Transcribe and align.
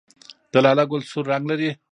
د 0.51 0.53
لاله 0.65 0.83
ګل 0.89 1.01
سور 1.11 1.25
رنګ 1.31 1.43
لري 1.51 1.71